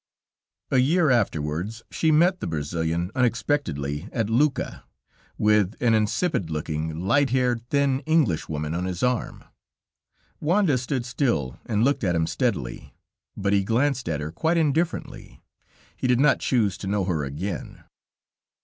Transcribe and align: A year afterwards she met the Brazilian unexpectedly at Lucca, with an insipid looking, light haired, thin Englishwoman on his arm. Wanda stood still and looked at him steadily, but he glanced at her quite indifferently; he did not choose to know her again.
A 0.71 0.79
year 0.79 1.11
afterwards 1.11 1.83
she 1.91 2.09
met 2.11 2.39
the 2.39 2.47
Brazilian 2.47 3.11
unexpectedly 3.13 4.09
at 4.11 4.31
Lucca, 4.31 4.83
with 5.37 5.79
an 5.79 5.93
insipid 5.93 6.49
looking, 6.49 7.01
light 7.05 7.29
haired, 7.29 7.61
thin 7.69 7.99
Englishwoman 8.07 8.73
on 8.73 8.85
his 8.85 9.03
arm. 9.03 9.43
Wanda 10.39 10.79
stood 10.79 11.05
still 11.05 11.59
and 11.67 11.83
looked 11.83 12.03
at 12.03 12.15
him 12.15 12.25
steadily, 12.25 12.95
but 13.37 13.53
he 13.53 13.63
glanced 13.63 14.09
at 14.09 14.21
her 14.21 14.31
quite 14.31 14.57
indifferently; 14.57 15.39
he 15.95 16.07
did 16.07 16.19
not 16.19 16.39
choose 16.39 16.79
to 16.79 16.87
know 16.87 17.05
her 17.05 17.23
again. 17.23 17.83